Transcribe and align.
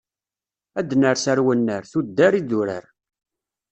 Ad 0.79 0.85
d-ners 0.89 1.23
ar 1.31 1.39
wannar, 1.45 1.83
tuddar 1.91 2.33
idurar. 2.39 2.85